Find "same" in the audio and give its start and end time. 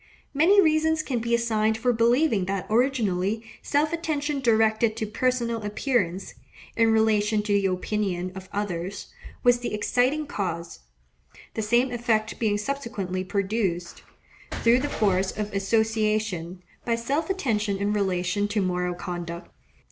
11.61-11.91